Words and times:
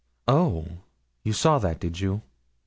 'Oh! 0.27 0.65
you 1.23 1.31
saw 1.31 1.59
that, 1.59 1.79
did 1.79 1.99
you? 1.99 2.23